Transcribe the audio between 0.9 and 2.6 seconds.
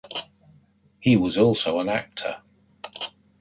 He was also an actor.